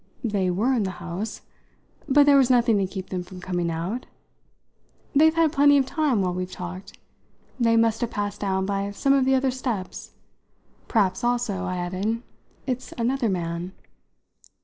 [0.23, 1.41] "They were in the house,
[2.09, 4.07] but there was nothing to keep them from coming out.
[5.13, 6.97] They've had plenty of time while we've talked;
[7.59, 10.15] they must have passed down by some of the other steps.
[10.87, 12.23] Perhaps also," I added,
[12.65, 13.73] "it's another man."